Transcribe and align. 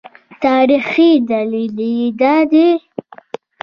تاریخي 0.45 1.09
دلیل 1.29 1.77
یې 1.97 2.05
دا 2.19 2.35
دی. 2.51 2.67